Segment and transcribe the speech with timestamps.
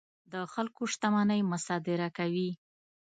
[0.31, 2.49] د خلکو شتمنۍ مصادره کوي.